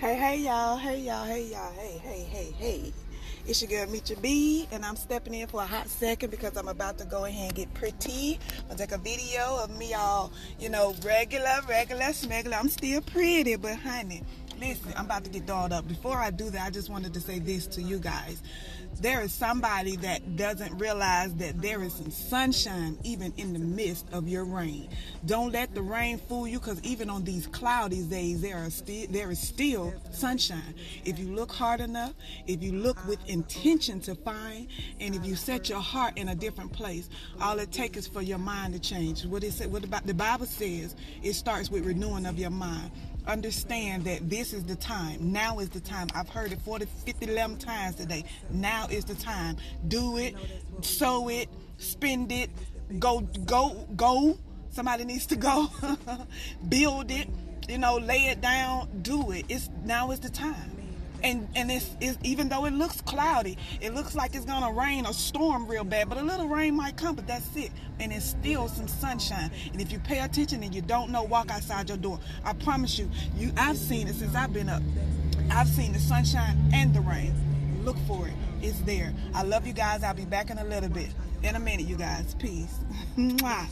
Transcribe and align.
Hey, 0.00 0.14
hey, 0.16 0.38
y'all. 0.38 0.78
Hey, 0.78 0.98
y'all. 1.00 1.26
Hey, 1.26 1.50
y'all. 1.52 1.72
Hey, 1.72 2.00
hey, 2.02 2.22
hey, 2.22 2.54
hey. 2.56 2.92
It's 3.46 3.60
your 3.60 3.84
girl, 3.84 3.94
Your 3.94 4.18
B, 4.20 4.66
and 4.72 4.82
I'm 4.82 4.96
stepping 4.96 5.34
in 5.34 5.46
for 5.46 5.60
a 5.60 5.66
hot 5.66 5.88
second 5.88 6.30
because 6.30 6.56
I'm 6.56 6.68
about 6.68 6.96
to 7.00 7.04
go 7.04 7.26
ahead 7.26 7.48
and 7.48 7.54
get 7.54 7.74
pretty. 7.74 8.38
Gonna 8.66 8.78
take 8.78 8.92
a 8.92 8.96
video 8.96 9.58
of 9.62 9.76
me 9.76 9.92
all, 9.92 10.32
you 10.58 10.70
know, 10.70 10.94
regular, 11.04 11.60
regular, 11.68 12.06
smegular. 12.06 12.58
I'm 12.58 12.70
still 12.70 13.02
pretty, 13.02 13.56
but 13.56 13.76
honey, 13.76 14.22
listen, 14.60 14.92
I'm 14.96 15.06
about 15.06 15.24
to 15.24 15.30
get 15.30 15.46
dolled 15.46 15.72
up. 15.72 15.88
Before 15.88 16.18
I 16.18 16.30
do 16.30 16.50
that, 16.50 16.66
I 16.66 16.70
just 16.70 16.90
wanted 16.90 17.14
to 17.14 17.20
say 17.20 17.38
this 17.38 17.66
to 17.68 17.82
you 17.82 17.98
guys. 17.98 18.42
There 19.00 19.22
is 19.22 19.32
somebody 19.32 19.96
that 19.96 20.36
doesn't 20.36 20.76
realize 20.76 21.32
that 21.36 21.62
there 21.62 21.82
is 21.82 21.94
some 21.94 22.10
sunshine 22.10 22.98
even 23.02 23.32
in 23.38 23.54
the 23.54 23.58
midst 23.58 24.04
of 24.12 24.28
your 24.28 24.44
rain. 24.44 24.88
Don't 25.24 25.52
let 25.52 25.74
the 25.74 25.80
rain 25.80 26.18
fool 26.18 26.46
you 26.46 26.58
because 26.58 26.82
even 26.82 27.08
on 27.08 27.24
these 27.24 27.46
cloudy 27.46 28.02
days, 28.02 28.42
there 28.42 28.58
are 28.58 28.68
still 28.68 29.06
there 29.08 29.30
is 29.30 29.40
still 29.40 29.94
sunshine. 30.10 30.74
If 31.04 31.18
you 31.18 31.34
look 31.34 31.50
hard 31.50 31.80
enough, 31.80 32.12
if 32.46 32.62
you 32.62 32.72
look 32.72 33.02
with 33.06 33.26
intention 33.26 34.00
to 34.00 34.14
find, 34.16 34.68
and 35.00 35.14
if 35.14 35.24
you 35.24 35.34
set 35.34 35.70
your 35.70 35.80
heart 35.80 36.18
in 36.18 36.28
a 36.28 36.34
different 36.34 36.72
place, 36.72 37.08
all 37.40 37.58
it 37.58 37.72
takes 37.72 38.00
is 38.00 38.06
for 38.06 38.20
your 38.20 38.38
mind 38.38 38.74
to 38.74 38.80
change. 38.80 39.24
What 39.24 39.44
it 39.44 39.54
what 39.70 39.84
about 39.84 40.06
the 40.06 40.14
Bible 40.14 40.46
says, 40.46 40.94
it 41.22 41.32
starts 41.32 41.70
with 41.70 41.86
renewing 41.86 42.26
of 42.26 42.38
your 42.38 42.50
mind 42.50 42.90
understand 43.26 44.04
that 44.04 44.28
this 44.28 44.52
is 44.52 44.64
the 44.64 44.76
time. 44.76 45.32
Now 45.32 45.58
is 45.58 45.68
the 45.68 45.80
time. 45.80 46.08
I've 46.14 46.28
heard 46.28 46.52
it 46.52 46.60
40, 46.60 46.86
50, 47.04 47.26
11 47.26 47.58
times 47.58 47.96
today. 47.96 48.24
Now 48.50 48.86
is 48.90 49.04
the 49.04 49.14
time. 49.14 49.56
Do 49.88 50.16
it, 50.18 50.34
sow 50.82 51.28
it, 51.28 51.48
spend 51.78 52.32
it, 52.32 52.50
go, 52.98 53.20
go, 53.44 53.86
go. 53.96 54.38
Somebody 54.70 55.04
needs 55.04 55.26
to 55.26 55.36
go. 55.36 55.68
Build 56.68 57.10
it, 57.10 57.28
you 57.68 57.78
know, 57.78 57.96
lay 57.98 58.26
it 58.26 58.40
down, 58.40 58.88
do 59.02 59.32
it. 59.32 59.46
It's 59.48 59.68
now 59.84 60.10
is 60.10 60.20
the 60.20 60.30
time 60.30 60.79
and 61.22 61.48
and 61.54 61.70
it's, 61.70 61.90
it's, 62.00 62.18
even 62.22 62.48
though 62.48 62.64
it 62.66 62.72
looks 62.72 63.00
cloudy 63.02 63.56
it 63.80 63.94
looks 63.94 64.14
like 64.14 64.34
it's 64.34 64.44
gonna 64.44 64.72
rain 64.72 65.06
or 65.06 65.12
storm 65.12 65.66
real 65.66 65.84
bad 65.84 66.08
but 66.08 66.18
a 66.18 66.22
little 66.22 66.48
rain 66.48 66.74
might 66.74 66.96
come 66.96 67.14
but 67.14 67.26
that's 67.26 67.54
it. 67.56 67.70
And 67.98 68.12
it's 68.12 68.24
still 68.24 68.68
some 68.68 68.88
sunshine. 68.88 69.50
And 69.72 69.80
if 69.80 69.92
you 69.92 69.98
pay 69.98 70.20
attention 70.20 70.62
and 70.62 70.74
you 70.74 70.80
don't 70.82 71.10
know 71.10 71.22
walk 71.22 71.50
outside 71.50 71.88
your 71.88 71.98
door. 71.98 72.18
I 72.44 72.52
promise 72.54 72.98
you 72.98 73.10
you 73.36 73.52
i've 73.56 73.76
seen 73.76 74.08
it 74.08 74.14
since 74.14 74.34
i've 74.34 74.52
been 74.52 74.68
up. 74.68 74.82
I've 75.50 75.68
seen 75.68 75.92
the 75.92 75.98
sunshine 75.98 76.56
and 76.72 76.94
the 76.94 77.00
rain. 77.00 77.34
Look 77.84 77.96
for 78.06 78.28
it. 78.28 78.34
It's 78.62 78.80
there. 78.82 79.12
I 79.34 79.42
love 79.42 79.66
you 79.66 79.72
guys. 79.72 80.02
I'll 80.02 80.14
be 80.14 80.24
back 80.24 80.50
in 80.50 80.58
a 80.58 80.64
little 80.64 80.90
bit. 80.90 81.08
In 81.42 81.56
a 81.56 81.60
minute 81.60 81.86
you 81.86 81.96
guys. 81.96 82.34
Peace. 82.34 82.78
Mwah. 83.16 83.68